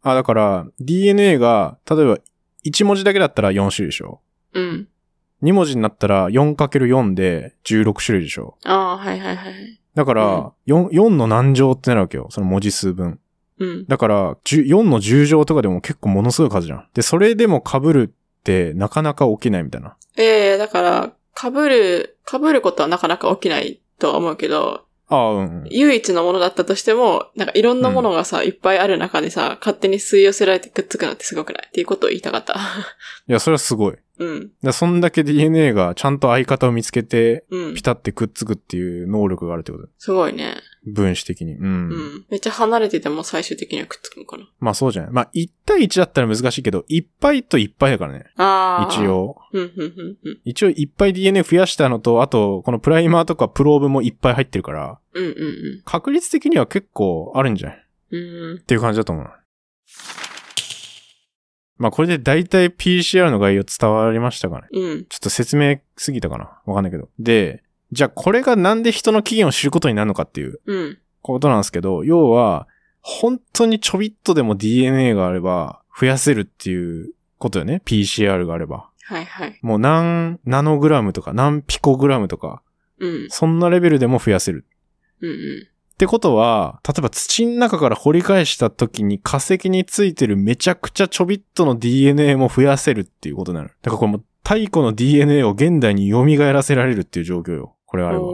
[0.02, 2.17] あ、だから、DNA が、例えば、
[2.65, 4.21] 1文字だけだったら4種類でしょ。
[4.54, 4.88] うん。
[5.43, 8.58] 2文字になったら 4×4 で16種類でしょ。
[8.65, 9.82] ああ、はいはいはい。
[9.95, 12.28] だから、4、4の何乗ってなるわけよ。
[12.30, 13.19] その文字数分。
[13.60, 13.86] うん。
[13.88, 16.88] だから、10 4の10乗とかでも結構ものすごい数じゃん。
[16.93, 19.95] で、それでも被るってなかなか起きないみたいな。
[20.17, 25.63] ええだから、被る、被ることはなかなか起きないとは思うけど、ああ、うん。
[25.71, 31.67] 唯一のものだったとしても、なんかいろんなものがさ、いっぱいある中でさ、勝手に吸い寄せられてくっつくのってすごくない？
[31.67, 32.54] っていうことを言いたかった。
[33.28, 33.95] いや、それはすごい。
[34.19, 34.52] うん。
[34.62, 37.82] だそんだけ DNA がちゃんと相方を見つけて、うんピ。
[37.82, 40.58] タってくっつくっていう能力があるってことすごいね。
[40.85, 41.53] 分子的に。
[41.53, 41.63] うん。
[41.65, 42.25] うん。
[42.29, 44.49] めっちゃ離れてても最終的にはくっつくのかな。
[44.59, 45.11] まあそうじゃない。
[45.11, 48.25] まあ1対1だったら難しいけど、いっぱいといっぱいだからね。
[48.37, 48.93] ああ。
[48.93, 49.05] 一。
[49.07, 49.37] 応。
[49.51, 50.39] うん、うん、うん、うん。
[50.45, 57.77] 一応いっぱい DNA 増やしたのと、あと、このプライマーとかプローブもいっぱい入ってるから、うん、うん、確率的には結構あるんじゃない？
[57.77, 58.19] っうん。
[58.51, 58.59] うん。
[58.59, 59.35] ていう感じだと思うな。
[61.77, 64.67] まあこれで大体 PCR の概要伝わりましたかね？
[64.73, 65.05] うん。
[65.05, 66.61] ちょっと説明すぎたかな？
[66.65, 67.07] わかんないけど。
[67.19, 70.97] で、じゃあこれがなんで人の起源を知ることになるのかっていううん。
[71.21, 72.67] ことなんですけど、要は、
[73.02, 77.82] 本当にちょびっとでも DNA があれば増やせるっていうことよね。
[77.86, 78.89] PCR があれば。
[79.06, 79.60] はい、はい。
[79.62, 82.62] もう何ナノグラムとか何ピコグラムとか、
[82.99, 83.28] うん。
[83.30, 84.65] そんなレベルでも増やせる。
[85.21, 85.67] うん、うん。
[85.93, 93.71] ってことは、例えば土の中から掘り返した時に化石についてるめちゃくちゃちょびっとの DNA も増やせるっていうことになる。
[93.82, 97.75] だからこれもう太古の DNA を現代に蘇らせられるっていう状況よ。
[97.89, 98.25] これがあれば。
[98.25, 98.34] は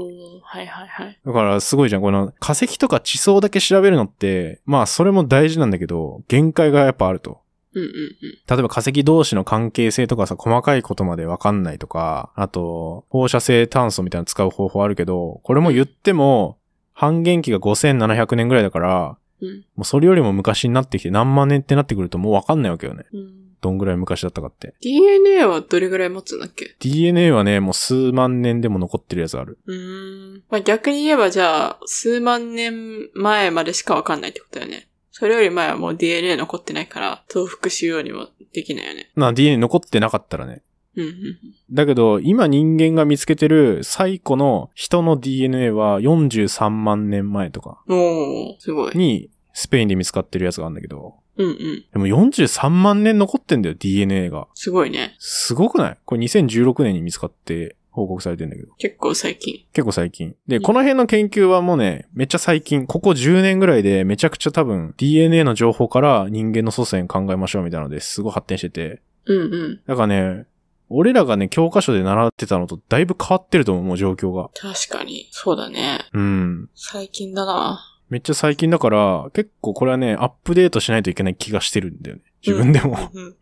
[0.62, 1.20] い、はい、はい。
[1.26, 2.02] だからすごいじゃん。
[2.02, 7.40] この化石とか地層だけ調べるのって、まあそれも大事なんだけど、限界がやっぱあると。
[7.74, 7.90] うん、うん、
[8.22, 16.58] 例えば化石同士の関係性とかさ、細かいことまでわかんないとか、あと、放射性炭素みたいなの使う方法あるけど、これも言っても、
[16.94, 19.66] 半減期が5700年ぐらいだから、うん。
[19.76, 23.06] もうそれよりも昔になってきて何万年ってなってくるともうわかんないわけよね。
[23.14, 23.45] うん。
[23.66, 23.72] うん。
[23.72, 24.76] どんぐらい昔だったかって。
[24.82, 29.58] DNA はどれぐらい持つんだっけ？DNA はね、もう数万年でも残ってるやつある。
[29.66, 30.44] うーん。
[30.50, 34.88] まあ、逆に言えばじゃあ、数万年前までしかわかんないってことだよね。
[35.12, 39.12] それより前はもう DNA 残ってないから、増幅しようにもできないよね。
[39.16, 40.62] な、DNA 残ってなかったらね。
[40.98, 41.38] うん、うん、
[41.72, 47.98] だけど、今人間が見つけてる最古の人の DNA は43万年前とかうん。
[47.98, 48.98] おー、すごい。
[48.98, 51.86] にスペインで見つかってるやつがあるんだけど、うんうん。
[51.92, 54.48] でも43万年残ってんだよ、DNA が。
[54.54, 55.16] すごいね。
[55.18, 55.98] すごくない？
[56.06, 58.74] これ2016年に見つかって報告されてんだけど。
[58.78, 59.66] 結構最近。
[59.72, 60.36] 結構最近。
[60.48, 69.02] で、うんこの辺の研究はもうね、めっちゃ最近、ここ10年ぐらいでめちゃくちゃ多分 DNA の情報から人間の祖先考えましょうみたいなのですごい発展してて。
[69.26, 69.82] うんうん。
[69.88, 70.46] だからね、
[70.90, 74.50] 俺らがね、教科書で習ってたのとだいぶ変わってると思う、もう状況が。
[74.54, 75.28] 確かに。
[75.32, 76.00] そうだね。
[76.14, 76.70] うん。
[76.76, 77.80] 最近だな。
[78.10, 82.24] めっちゃ最近だから、結構これはね、アップデートしないといけない気がしてるんだよね。
[82.46, 83.10] 自分でも。
[83.14, 83.36] うん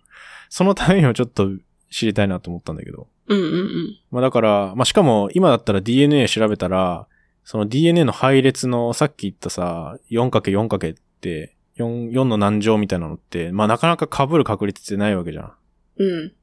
[0.55, 1.49] そのためにはちょっと
[1.89, 3.07] 知りたいなと思ったんだけど。
[3.25, 3.99] うんうんうん。
[4.11, 7.07] まあだから、まあしかも今だったら DNA 調べたら、
[7.43, 15.53] その DNA の配列のさっき言ったさ、4×4× って、4、4の何乗みたいなのって、まあなかなか被る確率ってないわけじゃん。
[15.97, 16.33] うん。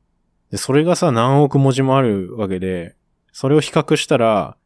[0.50, 2.96] で、それがさ、何億文字もあるわけで、
[3.30, 4.56] それを比較したら、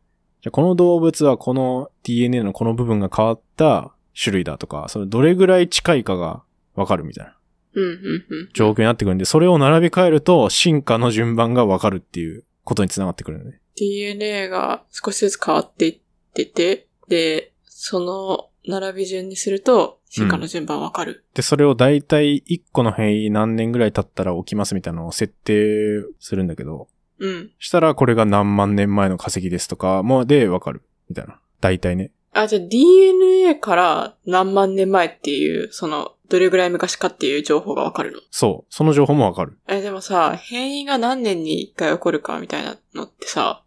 [0.44, 6.42] じゃあこの動物はこの DNA のこの部分が変わった種類だとか、それどれぐらい近いかが
[6.74, 7.35] わかるみたいな
[7.72, 8.48] うんうんうん。
[8.52, 13.59] 状況になってくるんで、それを並び替えると進化の順番がわかるっていうことにつながってくるのね。
[13.76, 16.00] DNA が少しずつ変わっていっ
[16.35, 21.24] てて、で、その並び順にすると、進化の順番わかる。
[21.33, 26.87] で、それを大体1個の変異何年ぐらい経ったら起きますみたいなのを設定するんだけど、
[27.18, 27.50] うん。
[27.59, 30.83] したらこれが何万年前の化石ですとかもでわかる。
[31.09, 31.38] みたいな。
[31.61, 32.11] 大体ね。
[32.33, 38.18] あ、じゃあ DNA から何万年前っていう、その、どれぐらい昔かっていう情報がわかるの？
[38.31, 38.74] そう。
[38.74, 39.59] その情報もわかる。
[39.68, 43.62] え、でもさ、変異が何年に一回起こるかみたいなのってさ、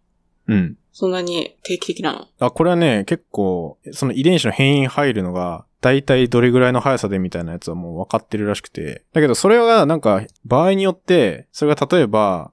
[0.48, 0.78] うん。
[0.92, 2.28] そんなに定期的なの？
[2.40, 9.06] あ、これはね、結構、その遺伝子の変異入るのが、大体どれぐらいの速さでみたいなやつはもう分かってるらしくて。
[9.14, 12.52] だけど、それがなんか、場合によって、それが例えば、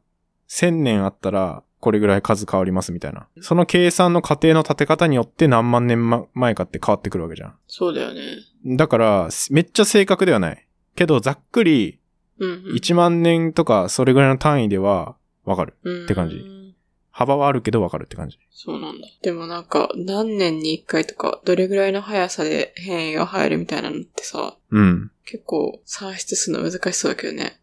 [0.49, 3.27] 1000年あったら、これぐらい数変わりますみたいな。
[3.41, 8.21] その計算の過程の立て方によって何万年ま前かって変わってくるわけじゃそうだよね。
[8.65, 8.77] ん。
[8.77, 10.67] だから、めっちゃ正確ではない。
[10.97, 11.99] けど、ざっくり、
[12.39, 12.75] うん、うん。
[12.75, 15.75] 1万年とか、それぐらいの単位では、わかる。
[15.83, 16.43] うんって感じ
[17.11, 18.39] 幅はあるけどわかるって感じ。
[18.51, 19.07] そうなんだ。
[19.23, 25.13] でもなんか、何年に一回とか、どれぐらいの速さで変異が入るみたいなのってさ、うん。
[25.25, 27.61] 結構算出するの難しそうだけどね。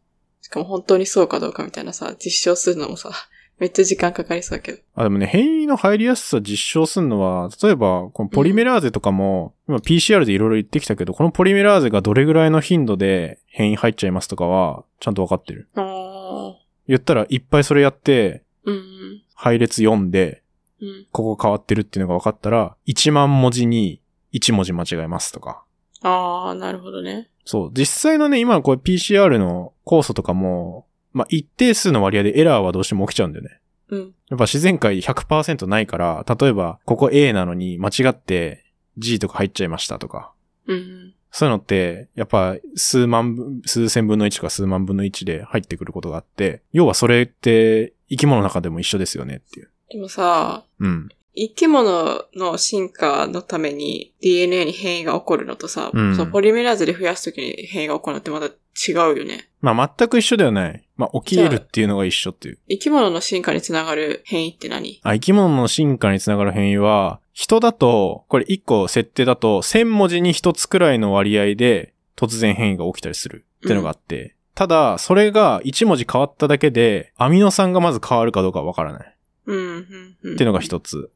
[0.52, 3.12] しかも本当にそうかどうかみたいなさ、実証するのもさ、
[3.58, 4.80] めっちゃ時間かかりそうだけど。
[4.96, 15.70] あ、でもね、変異の入りやすさ実証するのは、例えば、このポリメラーゼとかも、今 PCR でいろいろ言ってきたけど、このポリメラーゼがどれぐらいの頻度で変異入っちゃいますとかは、ちゃんとわかってる。
[15.76, 16.54] あ
[16.86, 18.72] 言ったら、いっぱいそれやって、ー。
[18.72, 20.44] うん配列読んで、
[20.82, 20.88] うん。
[20.90, 21.08] うん。
[21.14, 24.02] ここ変わってるっていうのが分かったら、1万文字に
[24.34, 25.64] 1文字間違えますとか。
[26.02, 27.31] あー、なるほどね。
[27.46, 27.72] そう。
[27.74, 33.60] 実際のね、今のこれ PCR の酵素とかも、まあ、一定数の割合でエラーはどうしても起きちゃうんだよね。
[33.90, 34.00] うん。
[34.30, 38.66] やっぱ自然界100%ないから、例えば、ここ A なのに間違って
[38.98, 40.32] G とか入っちゃいましたとか。
[40.68, 41.14] うん。
[41.32, 49.70] そういうのって、やっぱ数万分、数千分の1とか数万分の1で入ってくることがあって、要はそれって生き物の中でも一緒ですよねっていう。
[49.90, 51.10] でもさ、うん。
[51.36, 59.50] 生き物の進化のために DNA に変異が起こるのとさ、うんそのポリメラーゼで増やすときに変異が起こるのってまた違うよね。
[59.62, 60.88] まあ全く一緒ではない。
[60.98, 62.60] まあ起き得るっていうのが一緒っていう。
[62.70, 65.00] 生き物の進化につながる変異って何？
[65.04, 79.16] あ、生き物の進化につながる変異は、人だと、これ1個設定だと、1000文字に1つくらいの割合で突然変異が起きたりするっていうのがあって、ただ、それが1文字変わっただけで、アミノ酸がまず変わるかどうかはわからない。
[79.46, 80.34] うん、うん、うん。
[80.34, 81.10] っていうのが一つ。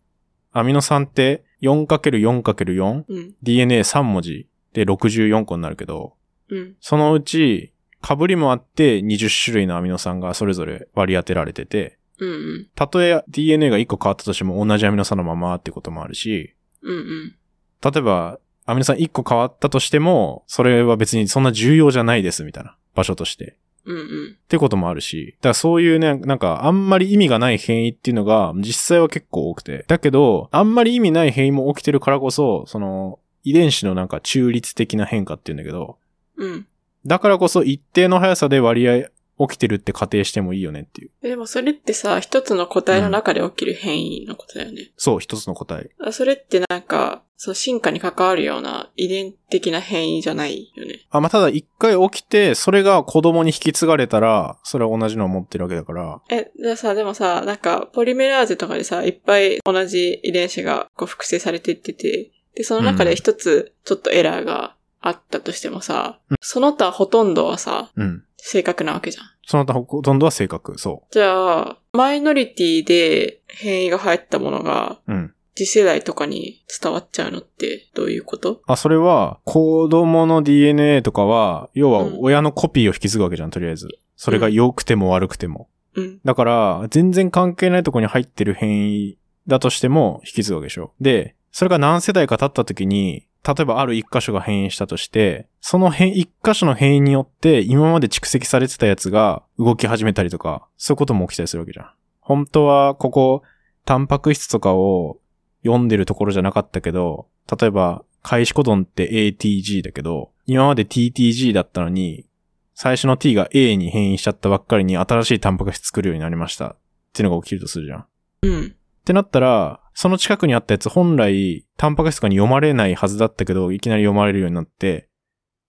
[0.58, 6.13] アミノ酸って 4×4×4、うん、DNA3 文字で64個になるけど、
[6.50, 17.36] うん、そのうち、被りもあって20種類のアミノ酸がそれぞれ割り当てられてて、うん、うん、たとえ DNA が1個変わったとしても同じアミノ酸のままってこともあるし、うん、うん。
[17.82, 23.58] 例えば、アミノ酸1個変わったとしても、それは別にそんな重要じゃないですみたいな場所として。
[23.86, 24.32] うん、うん。
[24.34, 29.86] ってこともあるし、だからそういうね、なんかあんまり意味がない変異っていうのが実際は結構多くて。
[29.88, 35.98] だけど、あんまり意味ない変異も起きてるからこそ、その遺伝子のなんか中立的な変化っていうんだけど、
[36.38, 36.67] うん。
[37.06, 41.12] だからこそ一定の速さで割合起きてるって仮定してもいいよねっていう。
[41.21, 44.91] でもそれってさ、一つの個体の中で起きる変異のことだよね。
[44.97, 45.89] そう、一つの答え。
[45.99, 51.01] あそれってなんか、そう、進化に関わるような遺伝的な変異じゃないよね。
[51.09, 64.74] あ、まあ、ただ一回起きて、それが子供に引き継がれたら、それは同じのを持ってるわけだから、え、じゃあさ、でもさ、なんか、ポリメラーゼとかでさ、いっぱい同じ遺伝子がこう複製されていってて、で、その中で一つちょっとエラーが
[65.08, 68.24] あったとしてもさ、うんその他ほとんどはさ、うん。
[68.38, 69.26] 正確なわけじゃん。
[69.47, 75.14] その他ほとんどは正確、そじゃあ、マイノリティで変異が入ったものが、う。
[75.14, 75.32] うん。
[75.56, 78.62] 次世代とかに伝わっちゃうのってどういうこと？
[78.68, 83.88] あ、それは、子供の DNA とかは、要はうん親のコピーを引き継ぐわけじゃん、とりあえず。
[84.18, 85.70] それが良くても悪くても。
[85.95, 86.20] うん。
[86.26, 90.93] だから、全然関係ないとこに入ってる変異だとしても引き継ぐわけでしょ。
[90.99, 101.91] で、それが何世代か経った時に、例えばある一箇所が変異したとして、その変、一箇所の変異によって今まで蓄積されてたやつが動き始めたりとか、そういうことも起きたりするわけじゃん。
[102.22, 103.43] 本当はここ、
[103.86, 105.20] タンパク質とかを
[105.64, 107.28] 読んでるところじゃなかったけど、
[107.60, 112.26] 例えば、開始コドンって ATG だけど、今まで TTG だったのに、
[112.74, 116.70] 最初の T が A に変異しちゃったばっかりに新しいタンパク質作るようになりました。
[116.70, 116.78] っ
[117.14, 118.00] ていうのが起きるとするじゃん。
[118.00, 118.06] っ
[118.41, 118.76] うん。
[119.06, 125.08] てなったら、その近くにあったやつ本来、タンパク質とかに読まれないはずだったけど、いきなり読まれるようになって、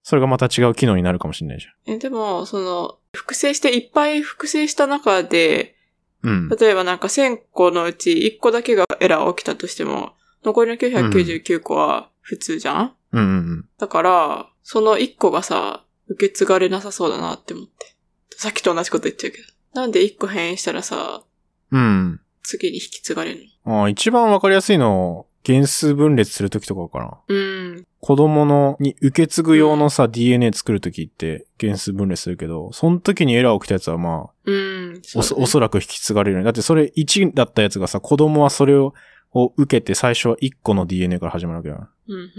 [0.03, 6.31] それがまた違う機能になるかもしれないじえ、でも、その、複製して、いっぱい複製した中で、ゃん。
[6.31, 6.49] うん。
[6.49, 10.15] 例えばなんか1000個のうち1個だけがエラー起きたとしても、
[10.45, 13.69] 残りの999個は普通じゃん、うんうんうん。
[13.79, 17.95] だから、その1個がさ、受け継がれなさそうだなって思って。
[18.37, 19.45] さっきと同じこと言っちゃうけど。
[19.75, 21.23] なんで1個変異したらさ、
[21.71, 22.21] うん。
[22.43, 23.45] 次に引き継がれるの？
[23.67, 27.19] ああ一番わかりやすいの、原数分裂するときとかかな。
[27.29, 27.87] うん。
[28.01, 35.03] 子供のに受け継ぐ用のさ、DNA 作るときって原数分裂するけど、その時にエラー起きたやつはまあ、うん。
[35.15, 36.43] おそ、おそそらく引き継がれる。
[36.43, 38.95] だってそれ1だったやつがさ、子供はそれを
[39.33, 42.31] を受けて最初は1個の DNA から始まるわけだうん。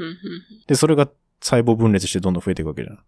[0.67, 1.07] で、それが
[1.41, 2.99] 細胞分裂してどんどん増えていくわけじゃん。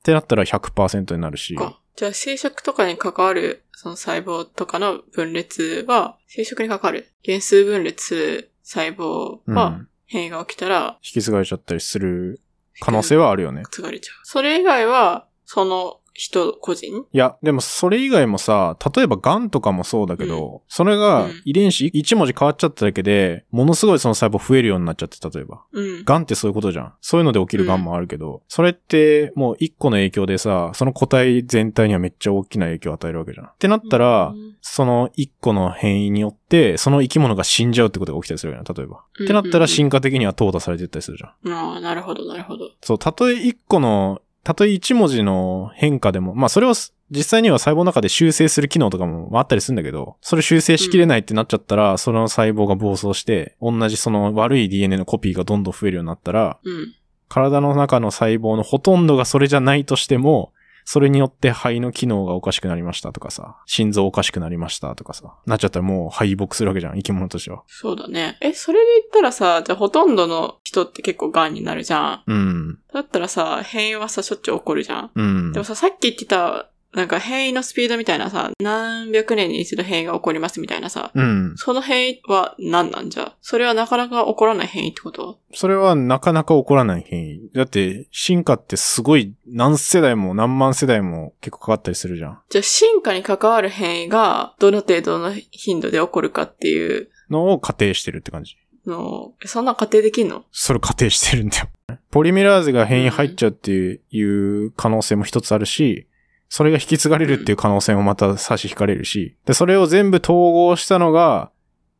[0.00, 1.54] ってなったら100%になるし。
[1.54, 1.78] か。
[1.96, 9.54] じゃあ生殖とかに関わる、その細胞とかの分裂は、生殖に関わる原数分裂細胞うん。
[9.54, 12.40] は引変異が起きたら、き継がれちゃったりする
[12.80, 13.62] 可能性はあるよね。
[13.70, 14.16] 継がれちゃう。
[14.24, 17.06] それ以外は、その人個人？
[17.12, 25.62] いや、でもそれ以外もさ、例えば癌とかもそうだけど、それがうん遺伝子1文字変わっちゃっただけで、ものすごいその細胞増えるようになっちゃって、例えば。
[25.72, 26.04] うん。
[26.04, 26.94] 癌ってそういうことじゃん。
[27.00, 33.46] そういうので起きる癌もあるけど、それってもう1個の影響でさ、その個体全体にはめっちゃ大きな影響を与えるわけじゃん。
[33.46, 39.04] ってなったら、うんその1個の変異によって、その生き物が死んじゃうってことが起きたりするよね、例えば。
[39.22, 41.52] ってなったら進化的には淘汰されてったりするじゃん。
[41.52, 42.70] ああ、なるほど、なるほど。
[42.82, 56.94] そう、たとえ1個の、たとえ1文字の変化でも、まあそれをす実際には細胞の中で修正する機能とかもあったりするんだけど、それ修正しきれないってなっちゃったら、その細胞が暴走して、同じその悪い DNA のコピーがどんどん増えるようになったら、うん。
[57.28, 60.52] 体の中の細胞のほとんどがそれじゃないとしても、
[60.84, 67.62] それによって肺の機能がおかしくなりましたとかさ、心臓おかしくなりましたとかさ、なっちゃったらもう敗北するわけじゃん、生き物としては。
[67.66, 68.38] そうだね。
[68.40, 72.22] え、それで言ったらさ、じゃあほとんどの人って結構癌になるじゃん。
[72.26, 72.78] うん。
[72.92, 75.10] だったらさ、変異はさ、しょっちゅう起こるじゃん。
[75.14, 75.64] うんでも。
[75.64, 81.54] さ、さっき言ってた、なんか変異のスピードみたいなさ、何百年に一度変異が起こりますみたいなさ、うん。
[81.56, 83.36] その変異は何なんじゃ？
[83.40, 85.38] それはなかなか起こらない変異ってこと？
[85.54, 87.50] それはなかなか起こらない変異。
[87.54, 92.40] だって、進化ってすごい何世代も何万世代も結構かかったりするじゃん。
[92.48, 98.56] じゃあ進化に関わる変異がどの程度の頻度で起こるかっていうのを仮定してるって感じ。
[98.86, 100.44] のそんな仮定できんの？
[100.50, 101.68] それを仮定してるんだよ。
[102.10, 106.08] ポリメラーゼが変異入っちゃうっていう可能性も一つあるし、
[106.50, 111.50] それが引き継がれるっていう可能性もまた差し引かれるし、で、それを全部統合したのが、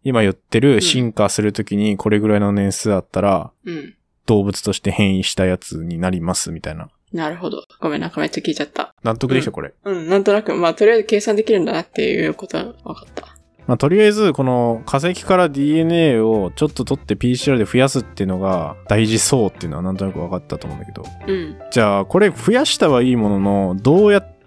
[0.03, 3.94] 今言ってる進化するときにこれぐらいの年数あったら、うん。
[4.26, 6.88] 動物として変異したやつになりますみたいな。
[7.12, 7.64] なるほど。
[7.80, 8.94] ごめん、なんかめっちゃ聞いちゃった。
[9.03, 9.72] 納得できたこれ。
[9.84, 13.36] うん、なんとなく、まあ、とりあえず計算できるんだなっていうことは分かった。
[13.66, 21.05] まあ、とりあえず、この化石から DNA をちょっと取って PCR で増やすっていうのが大事そうっていうのはなんとなく分かったと思うんだけど。
[21.26, 21.57] うん。
[21.70, 24.39] じゃあ、これ増やしたはいいものの、どうやって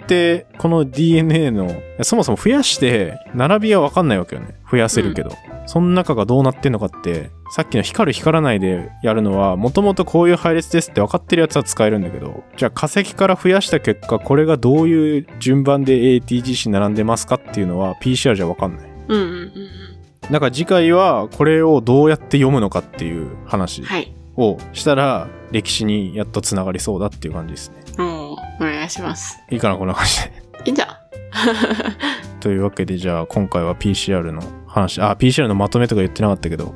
[0.58, 1.70] この DNA の、
[2.01, 4.56] そもそも増やして、並びは分かんないわけよね。
[4.70, 5.32] 増やせるけど。
[5.66, 18.89] その中がどうなってんのかって、さっきの光る光らないでやるのは、もともとこういう配列ですって分かってるやつは使えるんだけど、じゃあ化石から増やした結果、これがどういう順番で ATGC 並んでますかっていうのは PCR じゃ分かんない。
[19.08, 19.39] うんうんうんう
[20.30, 20.32] ん。
[20.32, 24.14] だから次回はこれをどうやって読むのかっていう話はい。
[24.36, 27.83] をしたら歴史にやっとつながりそうだっていう感じですね。
[27.98, 28.32] うん。
[28.32, 29.39] お願いします。
[29.50, 30.32] いいかなこんな感じで。
[30.66, 30.89] いいんじゃん。
[32.39, 36.76] というわけでじゃあ今回は PCR の話、あ、PCR のまとめとか言ってなかったけど、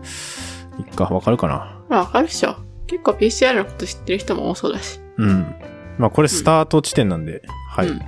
[0.79, 1.79] いっか、わかるかな？
[1.89, 2.55] まあ、わかるっしょ。
[2.87, 4.99] 結構 PCR のこと知ってる人も多そうだし。
[5.17, 5.55] うん。
[5.97, 7.87] まあこれスタート地点なんで、はい。
[7.87, 8.01] うん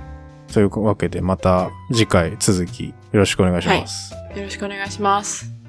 [0.52, 4.12] というわけでまた次回続きよろしくお願いします。
[4.36, 5.59] よろしくお願いします。